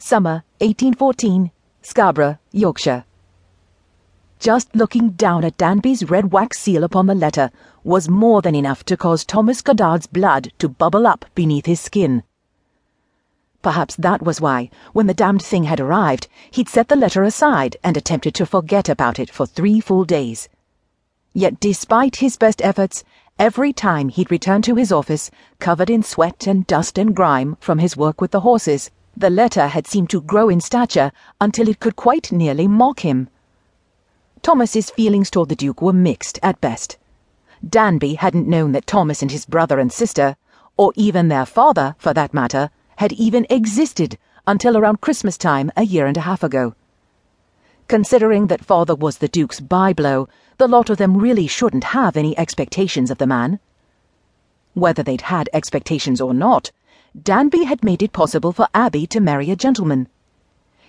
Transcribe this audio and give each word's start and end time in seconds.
Summer 0.00 0.44
1814, 0.60 1.50
Scarborough, 1.82 2.38
Yorkshire. 2.52 3.04
Just 4.38 4.74
looking 4.74 5.10
down 5.10 5.44
at 5.44 5.56
Danby's 5.56 6.08
red 6.08 6.30
wax 6.30 6.60
seal 6.60 6.84
upon 6.84 7.06
the 7.06 7.16
letter 7.16 7.50
was 7.82 8.08
more 8.08 8.40
than 8.40 8.54
enough 8.54 8.84
to 8.84 8.96
cause 8.96 9.24
Thomas 9.24 9.60
Goddard's 9.60 10.06
blood 10.06 10.52
to 10.60 10.68
bubble 10.68 11.04
up 11.04 11.24
beneath 11.34 11.66
his 11.66 11.80
skin. 11.80 12.22
Perhaps 13.60 13.96
that 13.96 14.22
was 14.22 14.40
why, 14.40 14.70
when 14.92 15.08
the 15.08 15.14
damned 15.14 15.42
thing 15.42 15.64
had 15.64 15.80
arrived, 15.80 16.28
he'd 16.52 16.68
set 16.68 16.86
the 16.86 16.94
letter 16.94 17.24
aside 17.24 17.76
and 17.82 17.96
attempted 17.96 18.36
to 18.36 18.46
forget 18.46 18.88
about 18.88 19.18
it 19.18 19.30
for 19.30 19.46
three 19.46 19.80
full 19.80 20.04
days. 20.04 20.48
Yet 21.34 21.58
despite 21.58 22.16
his 22.16 22.36
best 22.36 22.62
efforts, 22.62 23.02
every 23.36 23.72
time 23.72 24.10
he'd 24.10 24.30
return 24.30 24.62
to 24.62 24.76
his 24.76 24.92
office, 24.92 25.32
covered 25.58 25.90
in 25.90 26.04
sweat 26.04 26.46
and 26.46 26.64
dust 26.68 26.98
and 26.98 27.16
grime 27.16 27.56
from 27.58 27.80
his 27.80 27.96
work 27.96 28.20
with 28.20 28.30
the 28.30 28.40
horses, 28.40 28.92
the 29.18 29.30
letter 29.30 29.66
had 29.66 29.84
seemed 29.84 30.08
to 30.08 30.20
grow 30.20 30.48
in 30.48 30.60
stature 30.60 31.10
until 31.40 31.68
it 31.68 31.80
could 31.80 31.96
quite 31.96 32.30
nearly 32.30 32.68
mock 32.68 33.00
him. 33.00 33.28
Thomas's 34.42 34.90
feelings 34.90 35.28
toward 35.28 35.48
the 35.48 35.56
Duke 35.56 35.82
were 35.82 35.92
mixed 35.92 36.38
at 36.40 36.60
best. 36.60 36.96
Danby 37.68 38.14
hadn't 38.14 38.46
known 38.46 38.70
that 38.72 38.86
Thomas 38.86 39.20
and 39.20 39.32
his 39.32 39.44
brother 39.44 39.80
and 39.80 39.92
sister, 39.92 40.36
or 40.76 40.92
even 40.94 41.26
their 41.26 41.44
father, 41.44 41.96
for 41.98 42.14
that 42.14 42.32
matter, 42.32 42.70
had 42.98 43.12
even 43.14 43.44
existed 43.50 44.16
until 44.46 44.76
around 44.76 45.00
Christmas 45.00 45.36
time 45.36 45.72
a 45.76 45.82
year 45.82 46.06
and 46.06 46.16
a 46.16 46.20
half 46.20 46.44
ago. 46.44 46.76
Considering 47.88 48.46
that 48.46 48.64
father 48.64 48.94
was 48.94 49.18
the 49.18 49.26
Duke's 49.26 49.58
byblow, 49.58 50.28
the 50.58 50.68
lot 50.68 50.90
of 50.90 50.98
them 50.98 51.16
really 51.16 51.48
shouldn't 51.48 51.84
have 51.84 52.16
any 52.16 52.38
expectations 52.38 53.10
of 53.10 53.18
the 53.18 53.26
man. 53.26 53.58
Whether 54.74 55.02
they'd 55.02 55.22
had 55.22 55.50
expectations 55.52 56.20
or 56.20 56.32
not, 56.32 56.70
Danby 57.22 57.64
had 57.64 57.82
made 57.82 58.02
it 58.02 58.12
possible 58.12 58.52
for 58.52 58.68
Abby 58.74 59.06
to 59.06 59.20
marry 59.20 59.50
a 59.50 59.56
gentleman. 59.56 60.08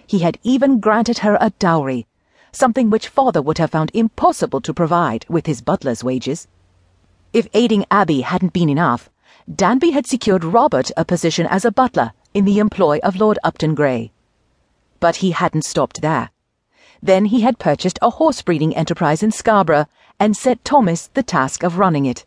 He 0.05 0.19
had 0.19 0.37
even 0.43 0.79
granted 0.79 1.19
her 1.19 1.37
a 1.39 1.51
dowry, 1.59 2.07
something 2.51 2.89
which 2.89 3.07
father 3.07 3.41
would 3.41 3.57
have 3.57 3.71
found 3.71 3.91
impossible 3.93 4.59
to 4.61 4.73
provide 4.73 5.25
with 5.29 5.45
his 5.45 5.61
butler's 5.61 6.03
wages. 6.03 6.47
If 7.31 7.47
aiding 7.53 7.85
Abby 7.89 8.21
hadn't 8.21 8.53
been 8.53 8.69
enough, 8.69 9.09
Danby 9.53 9.91
had 9.91 10.05
secured 10.05 10.43
Robert 10.43 10.91
a 10.97 11.05
position 11.05 11.47
as 11.47 11.63
a 11.63 11.71
butler 11.71 12.11
in 12.33 12.45
the 12.45 12.59
employ 12.59 12.99
of 13.01 13.15
Lord 13.15 13.39
Upton 13.43 13.73
Grey. 13.73 14.11
But 14.99 15.17
he 15.17 15.31
hadn't 15.31 15.65
stopped 15.65 16.01
there. 16.01 16.31
Then 17.01 17.25
he 17.25 17.41
had 17.41 17.59
purchased 17.59 17.97
a 18.01 18.09
horse 18.09 18.41
breeding 18.41 18.75
enterprise 18.75 19.23
in 19.23 19.31
Scarborough 19.31 19.87
and 20.19 20.35
set 20.35 20.65
Thomas 20.65 21.07
the 21.13 21.23
task 21.23 21.63
of 21.63 21.77
running 21.77 22.05
it. 22.05 22.25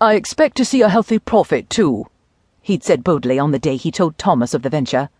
I 0.00 0.14
expect 0.14 0.56
to 0.58 0.64
see 0.64 0.82
a 0.82 0.88
healthy 0.88 1.18
profit, 1.18 1.70
too, 1.70 2.06
he'd 2.64 2.82
said 2.82 3.04
boldly 3.04 3.38
on 3.38 3.50
the 3.50 3.58
day 3.58 3.76
he 3.76 3.90
told 3.90 4.16
Thomas 4.16 4.54
of 4.54 4.62
the 4.62 4.70
venture. 4.70 5.10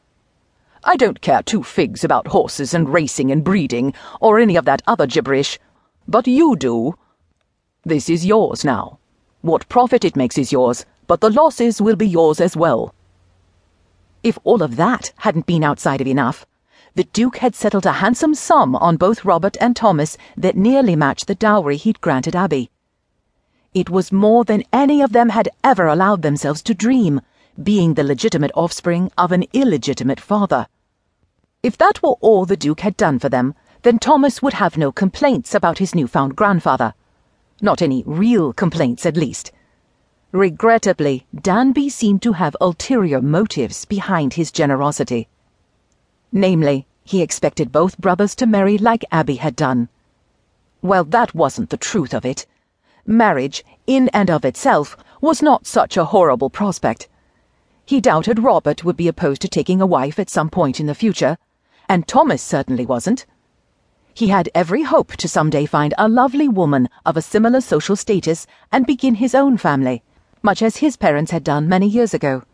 I 0.82 0.96
don't 0.96 1.20
care 1.20 1.42
two 1.42 1.62
figs 1.62 2.02
about 2.02 2.28
horses 2.28 2.72
and 2.72 2.88
racing 2.88 3.30
and 3.30 3.44
breeding, 3.44 3.92
or 4.18 4.38
any 4.38 4.56
of 4.56 4.64
that 4.64 4.82
other 4.86 5.06
gibberish, 5.06 5.58
but 6.08 6.26
you 6.26 6.56
do. 6.56 6.94
This 7.84 8.08
is 8.08 8.24
yours 8.24 8.64
now. 8.64 8.98
What 9.42 9.68
profit 9.68 10.06
it 10.06 10.16
makes 10.16 10.38
is 10.38 10.52
yours, 10.52 10.86
but 11.06 11.20
the 11.20 11.28
losses 11.28 11.82
will 11.82 11.96
be 11.96 12.08
yours 12.08 12.40
as 12.40 12.56
well. 12.56 12.94
If 14.22 14.38
all 14.42 14.62
of 14.62 14.76
that 14.76 15.12
hadn't 15.18 15.44
been 15.44 15.62
outside 15.62 16.00
of 16.00 16.06
enough, 16.06 16.46
the 16.94 17.04
Duke 17.04 17.38
had 17.38 17.54
settled 17.54 17.84
a 17.84 18.00
handsome 18.00 18.34
sum 18.34 18.74
on 18.76 18.96
both 18.96 19.24
Robert 19.24 19.58
and 19.60 19.76
Thomas 19.76 20.16
that 20.34 20.56
nearly 20.56 20.96
matched 20.96 21.26
the 21.26 21.34
dowry 21.34 21.76
he'd 21.76 22.00
granted 22.00 22.34
Abby. 22.34 22.70
It 23.74 23.90
was 23.90 24.12
more 24.12 24.44
than 24.44 24.62
any 24.72 25.02
of 25.02 25.12
them 25.12 25.28
had 25.28 25.50
ever 25.62 25.86
allowed 25.88 26.22
themselves 26.22 26.62
to 26.62 26.72
dream, 26.72 27.20
being 27.62 27.94
the 27.94 28.04
legitimate 28.04 28.50
offspring 28.54 29.10
of 29.16 29.32
an 29.32 29.44
illegitimate 29.52 30.20
father. 30.20 30.66
If 31.62 31.78
that 31.78 32.02
were 32.02 32.16
all 32.20 32.44
the 32.44 32.56
Duke 32.56 32.80
had 32.80 32.96
done 32.96 33.18
for 33.18 33.28
them, 33.28 33.54
then 33.82 33.98
Thomas 33.98 34.42
would 34.42 34.54
have 34.54 34.76
no 34.76 34.90
complaints 34.90 35.54
about 35.54 35.78
his 35.78 35.94
newfound 35.94 36.36
grandfather. 36.36 36.94
Not 37.60 37.82
any 37.82 38.02
real 38.06 38.52
complaints, 38.52 39.06
at 39.06 39.16
least. 39.16 39.52
Regrettably, 40.32 41.26
Danby 41.34 41.88
seemed 41.88 42.20
to 42.22 42.32
have 42.32 42.56
ulterior 42.60 43.22
motives 43.22 43.84
behind 43.84 44.34
his 44.34 44.50
generosity. 44.50 45.28
Namely, 46.32 46.86
he 47.04 47.22
expected 47.22 47.70
both 47.70 47.98
brothers 47.98 48.34
to 48.36 48.46
marry 48.46 48.76
like 48.76 49.04
Abby 49.12 49.36
had 49.36 49.54
done. 49.54 49.88
Well, 50.82 51.04
that 51.04 51.34
wasn't 51.34 51.70
the 51.70 51.76
truth 51.76 52.12
of 52.12 52.24
it. 52.24 52.46
Marriage, 53.06 53.64
in 53.86 54.08
and 54.08 54.30
of 54.30 54.44
itself, 54.44 54.96
was 55.20 55.40
not 55.40 55.66
such 55.66 55.96
a 55.96 56.06
horrible 56.06 56.50
prospect. 56.50 57.08
He 57.86 58.00
doubted 58.00 58.38
Robert 58.38 58.82
would 58.82 58.96
be 58.96 59.08
opposed 59.08 59.42
to 59.42 59.48
taking 59.48 59.80
a 59.82 59.86
wife 59.86 60.18
at 60.18 60.30
some 60.30 60.48
point 60.48 60.80
in 60.80 60.86
the 60.86 60.94
future, 60.94 61.36
and 61.86 62.08
Thomas 62.08 62.42
certainly 62.42 62.86
wasn't. 62.86 63.26
He 64.14 64.28
had 64.28 64.48
every 64.54 64.84
hope 64.84 65.16
to 65.16 65.28
someday 65.28 65.66
find 65.66 65.92
a 65.98 66.08
lovely 66.08 66.48
woman 66.48 66.88
of 67.04 67.16
a 67.16 67.22
similar 67.22 67.60
social 67.60 67.94
status 67.94 68.46
and 68.72 68.86
begin 68.86 69.16
his 69.16 69.34
own 69.34 69.58
family, 69.58 70.02
much 70.42 70.62
as 70.62 70.76
his 70.76 70.96
parents 70.96 71.30
had 71.30 71.44
done 71.44 71.68
many 71.68 71.86
years 71.86 72.14
ago. 72.14 72.44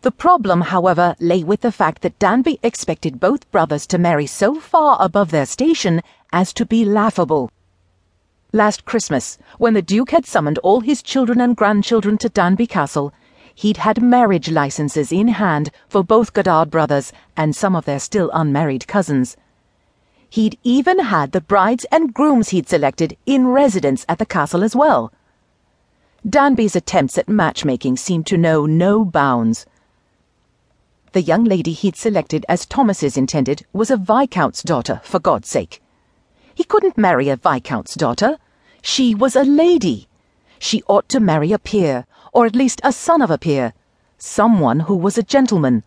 The 0.00 0.10
problem, 0.12 0.62
however, 0.62 1.14
lay 1.20 1.42
with 1.42 1.60
the 1.60 1.72
fact 1.72 2.00
that 2.02 2.18
Danby 2.18 2.58
expected 2.62 3.20
both 3.20 3.50
brothers 3.50 3.86
to 3.88 3.98
marry 3.98 4.26
so 4.26 4.54
far 4.60 4.96
above 5.00 5.30
their 5.30 5.46
station 5.46 6.00
as 6.32 6.54
to 6.54 6.64
be 6.64 6.84
laughable. 6.84 7.50
Last 8.52 8.86
Christmas, 8.86 9.36
when 9.58 9.74
the 9.74 9.82
Duke 9.82 10.12
had 10.12 10.24
summoned 10.24 10.58
all 10.58 10.80
his 10.80 11.02
children 11.02 11.40
and 11.40 11.56
grandchildren 11.56 12.16
to 12.18 12.28
Danby 12.28 12.66
Castle, 12.66 13.12
he'd 13.56 13.78
had 13.78 14.02
marriage 14.02 14.50
licenses 14.50 15.10
in 15.10 15.28
hand 15.28 15.70
for 15.88 16.04
both 16.04 16.34
Goddard 16.34 16.70
brothers 16.70 17.10
and 17.36 17.56
some 17.56 17.74
of 17.74 17.86
their 17.86 17.98
still 17.98 18.30
unmarried 18.34 18.86
cousins. 18.86 19.34
He'd 20.28 20.58
even 20.62 20.98
had 20.98 21.32
the 21.32 21.40
brides 21.40 21.86
and 21.90 22.12
grooms 22.12 22.50
he'd 22.50 22.68
selected 22.68 23.16
in 23.24 23.48
residence 23.48 24.04
at 24.10 24.18
the 24.18 24.26
castle 24.26 24.62
as 24.62 24.76
well. 24.76 25.10
Danby's 26.28 26.76
attempts 26.76 27.16
at 27.16 27.30
matchmaking 27.30 27.96
seemed 27.96 28.26
to 28.26 28.36
know 28.36 28.66
no 28.66 29.06
bounds. 29.06 29.64
The 31.12 31.22
young 31.22 31.44
lady 31.44 31.72
he'd 31.72 31.96
selected 31.96 32.44
as 32.50 32.66
Thomas's 32.66 33.16
intended 33.16 33.64
was 33.72 33.90
a 33.90 33.96
viscount's 33.96 34.62
daughter, 34.62 35.00
for 35.02 35.18
God's 35.18 35.48
sake. 35.48 35.80
He 36.54 36.64
couldn't 36.64 36.98
marry 36.98 37.30
a 37.30 37.36
viscount's 37.36 37.94
daughter. 37.94 38.36
She 38.82 39.14
was 39.14 39.34
a 39.34 39.44
lady. 39.44 40.08
She 40.58 40.82
ought 40.88 41.08
to 41.10 41.20
marry 41.20 41.52
a 41.52 41.58
peer, 41.58 42.04
or 42.36 42.44
at 42.44 42.54
least 42.54 42.82
a 42.84 42.92
son 42.92 43.22
of 43.22 43.30
a 43.30 43.38
peer, 43.38 43.72
someone 44.18 44.80
who 44.80 44.94
was 44.94 45.16
a 45.16 45.22
gentleman. 45.22 45.82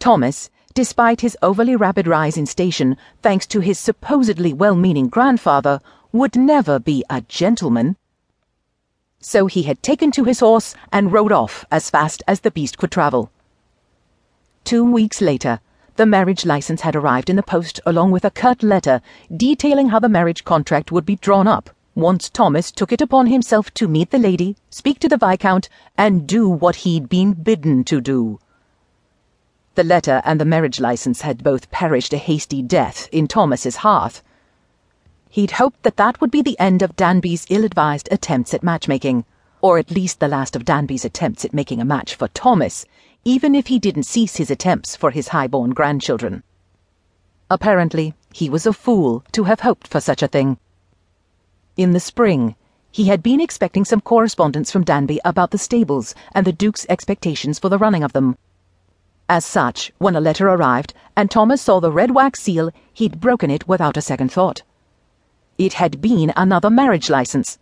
Thomas, 0.00 0.50
despite 0.74 1.20
his 1.20 1.38
overly 1.40 1.76
rapid 1.76 2.08
rise 2.08 2.36
in 2.36 2.44
station 2.44 2.96
thanks 3.22 3.46
to 3.46 3.60
his 3.60 3.78
supposedly 3.78 4.52
well 4.52 4.74
meaning 4.74 5.08
grandfather, 5.08 5.78
would 6.10 6.34
never 6.34 6.80
be 6.80 7.04
a 7.08 7.20
gentleman. 7.20 7.94
So 9.20 9.46
he 9.46 9.62
had 9.62 9.80
taken 9.80 10.10
to 10.10 10.24
his 10.24 10.40
horse 10.40 10.74
and 10.90 11.12
rode 11.12 11.30
off 11.30 11.64
as 11.70 11.88
fast 11.88 12.24
as 12.26 12.40
the 12.40 12.50
beast 12.50 12.76
could 12.76 12.90
travel. 12.90 13.30
Two 14.64 14.84
weeks 14.84 15.20
later, 15.20 15.60
the 15.94 16.04
marriage 16.04 16.44
license 16.44 16.80
had 16.80 16.96
arrived 16.96 17.30
in 17.30 17.36
the 17.36 17.44
post 17.44 17.78
along 17.86 18.10
with 18.10 18.24
a 18.24 18.30
curt 18.32 18.64
letter 18.64 19.00
detailing 19.36 19.90
how 19.90 20.00
the 20.00 20.08
marriage 20.08 20.42
contract 20.42 20.90
would 20.90 21.06
be 21.06 21.14
drawn 21.14 21.46
up 21.46 21.70
once 21.94 22.30
Thomas 22.30 22.70
took 22.70 22.92
it 22.92 23.00
upon 23.00 23.26
himself 23.26 23.72
to 23.74 23.86
meet 23.86 24.10
the 24.10 24.18
lady, 24.18 24.56
speak 24.70 24.98
to 25.00 25.08
the 25.08 25.18
Viscount, 25.18 25.68
and 25.96 26.26
do 26.26 26.48
what 26.48 26.76
he'd 26.76 27.08
been 27.08 27.32
bidden 27.32 27.84
to 27.84 28.00
do. 28.00 28.38
The 29.74 29.84
letter 29.84 30.20
and 30.24 30.40
the 30.40 30.44
marriage 30.44 30.80
license 30.80 31.22
had 31.22 31.42
both 31.42 31.70
perished 31.70 32.12
a 32.12 32.18
hasty 32.18 32.62
death 32.62 33.08
in 33.12 33.26
Thomas's 33.26 33.76
hearth. 33.76 34.22
He'd 35.30 35.52
hoped 35.52 35.82
that 35.82 35.96
that 35.96 36.20
would 36.20 36.30
be 36.30 36.42
the 36.42 36.58
end 36.60 36.82
of 36.82 36.96
Danby's 36.96 37.46
ill-advised 37.48 38.08
attempts 38.10 38.52
at 38.52 38.62
matchmaking, 38.62 39.24
or 39.62 39.78
at 39.78 39.90
least 39.90 40.20
the 40.20 40.28
last 40.28 40.56
of 40.56 40.64
Danby's 40.64 41.04
attempts 41.04 41.44
at 41.44 41.54
making 41.54 41.80
a 41.80 41.86
match 41.86 42.14
for 42.14 42.28
Thomas, 42.28 42.84
even 43.24 43.54
if 43.54 43.68
he 43.68 43.78
didn't 43.78 44.02
cease 44.02 44.36
his 44.36 44.50
attempts 44.50 44.96
for 44.96 45.10
his 45.10 45.28
high-born 45.28 45.70
grandchildren. 45.70 46.42
Apparently, 47.48 48.14
he 48.32 48.50
was 48.50 48.66
a 48.66 48.72
fool 48.72 49.24
to 49.32 49.44
have 49.44 49.60
hoped 49.60 49.86
for 49.86 50.00
such 50.00 50.22
a 50.22 50.28
thing. 50.28 50.58
In 51.74 51.92
the 51.92 52.00
spring, 52.00 52.54
he 52.90 53.06
had 53.06 53.22
been 53.22 53.40
expecting 53.40 53.86
some 53.86 54.02
correspondence 54.02 54.70
from 54.70 54.84
Danby 54.84 55.20
about 55.24 55.52
the 55.52 55.58
stables 55.58 56.14
and 56.34 56.46
the 56.46 56.52
Duke's 56.52 56.84
expectations 56.90 57.58
for 57.58 57.70
the 57.70 57.78
running 57.78 58.02
of 58.02 58.12
them. 58.12 58.36
As 59.26 59.46
such, 59.46 59.90
when 59.96 60.14
a 60.14 60.20
letter 60.20 60.48
arrived 60.48 60.92
and 61.16 61.30
Thomas 61.30 61.62
saw 61.62 61.80
the 61.80 61.90
red 61.90 62.10
wax 62.10 62.42
seal, 62.42 62.70
he'd 62.92 63.20
broken 63.20 63.50
it 63.50 63.66
without 63.66 63.96
a 63.96 64.02
second 64.02 64.30
thought. 64.30 64.62
It 65.56 65.72
had 65.74 66.02
been 66.02 66.34
another 66.36 66.68
marriage 66.68 67.08
license, 67.08 67.58